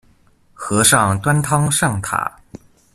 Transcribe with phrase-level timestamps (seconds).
[0.55, 2.35] 和尚端湯上塔